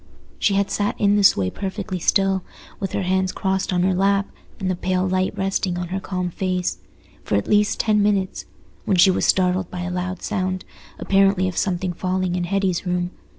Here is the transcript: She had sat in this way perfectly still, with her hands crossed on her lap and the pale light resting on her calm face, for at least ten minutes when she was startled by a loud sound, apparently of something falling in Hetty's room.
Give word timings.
She 0.39 0.55
had 0.55 0.71
sat 0.71 0.99
in 0.99 1.15
this 1.15 1.37
way 1.37 1.51
perfectly 1.51 1.99
still, 1.99 2.41
with 2.79 2.93
her 2.93 3.03
hands 3.03 3.31
crossed 3.31 3.71
on 3.71 3.83
her 3.83 3.93
lap 3.93 4.27
and 4.59 4.67
the 4.67 4.75
pale 4.75 5.07
light 5.07 5.31
resting 5.37 5.77
on 5.77 5.89
her 5.89 5.99
calm 5.99 6.31
face, 6.31 6.79
for 7.23 7.35
at 7.35 7.47
least 7.47 7.79
ten 7.79 8.01
minutes 8.01 8.45
when 8.85 8.97
she 8.97 9.11
was 9.11 9.25
startled 9.27 9.69
by 9.69 9.81
a 9.81 9.91
loud 9.91 10.23
sound, 10.23 10.65
apparently 10.97 11.47
of 11.47 11.55
something 11.55 11.93
falling 11.93 12.35
in 12.35 12.45
Hetty's 12.45 12.83
room. 12.83 13.11